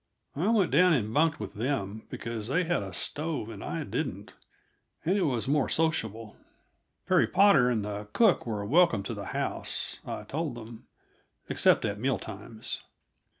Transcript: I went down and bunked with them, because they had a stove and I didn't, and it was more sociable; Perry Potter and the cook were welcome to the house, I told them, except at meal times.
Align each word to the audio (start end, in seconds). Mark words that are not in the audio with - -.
I 0.35 0.47
went 0.47 0.71
down 0.71 0.93
and 0.93 1.13
bunked 1.13 1.39
with 1.39 1.53
them, 1.53 2.07
because 2.09 2.47
they 2.47 2.63
had 2.63 2.81
a 2.81 2.91
stove 2.91 3.49
and 3.49 3.63
I 3.63 3.83
didn't, 3.83 4.33
and 5.05 5.15
it 5.15 5.25
was 5.27 5.47
more 5.47 5.69
sociable; 5.69 6.37
Perry 7.07 7.27
Potter 7.27 7.69
and 7.69 7.85
the 7.85 8.07
cook 8.11 8.47
were 8.47 8.65
welcome 8.65 9.03
to 9.03 9.13
the 9.13 9.25
house, 9.25 9.99
I 10.03 10.23
told 10.23 10.55
them, 10.55 10.87
except 11.49 11.85
at 11.85 11.99
meal 11.99 12.17
times. 12.17 12.81